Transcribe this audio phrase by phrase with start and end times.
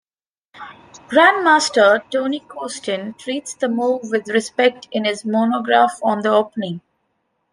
[1.09, 6.81] Grandmaster Tony Kosten treats the move with respect in his monograph on the opening.